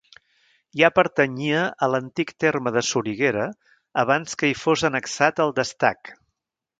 [0.79, 3.43] Ja pertanyia a l'antic terme de Soriguera
[4.05, 6.11] abans que hi fos annexat el d'Estac.